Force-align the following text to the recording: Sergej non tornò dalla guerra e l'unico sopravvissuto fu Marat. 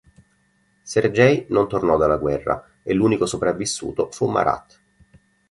Sergej 0.81 1.45
non 1.49 1.67
tornò 1.67 1.95
dalla 1.95 2.17
guerra 2.17 2.79
e 2.81 2.91
l'unico 2.95 3.27
sopravvissuto 3.27 4.09
fu 4.11 4.25
Marat. 4.25 4.81